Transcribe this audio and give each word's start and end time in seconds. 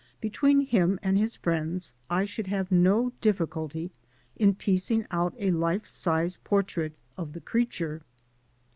Between 0.19 0.61
him 0.61 0.99
and 1.03 1.15
his 1.15 1.35
friends 1.35 1.93
I 2.09 2.25
should 2.25 2.47
have 2.47 2.71
no 2.71 3.11
difficulty 3.21 3.91
in 4.35 4.55
piecing 4.55 5.05
out 5.11 5.35
a 5.37 5.51
life 5.51 5.87
size 5.87 6.37
portrait 6.43 6.93
of 7.19 7.33
the 7.33 7.39
creature. 7.39 8.01